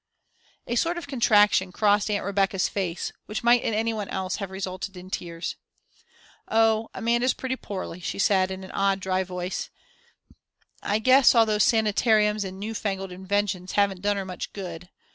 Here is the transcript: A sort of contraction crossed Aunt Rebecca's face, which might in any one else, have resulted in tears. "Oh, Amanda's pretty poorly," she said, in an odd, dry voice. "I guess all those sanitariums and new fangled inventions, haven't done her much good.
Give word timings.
A 0.65 0.75
sort 0.77 0.97
of 0.97 1.05
contraction 1.05 1.71
crossed 1.71 2.09
Aunt 2.09 2.25
Rebecca's 2.25 2.67
face, 2.67 3.11
which 3.27 3.43
might 3.43 3.61
in 3.61 3.75
any 3.75 3.93
one 3.93 4.09
else, 4.09 4.37
have 4.37 4.49
resulted 4.49 4.97
in 4.97 5.11
tears. 5.11 5.57
"Oh, 6.47 6.89
Amanda's 6.95 7.35
pretty 7.35 7.55
poorly," 7.55 7.99
she 7.99 8.17
said, 8.17 8.49
in 8.49 8.63
an 8.63 8.71
odd, 8.71 8.99
dry 8.99 9.23
voice. 9.23 9.69
"I 10.81 10.97
guess 10.97 11.35
all 11.35 11.45
those 11.45 11.61
sanitariums 11.65 12.43
and 12.43 12.57
new 12.59 12.73
fangled 12.73 13.11
inventions, 13.11 13.73
haven't 13.73 14.01
done 14.01 14.17
her 14.17 14.25
much 14.25 14.53
good. 14.53 14.89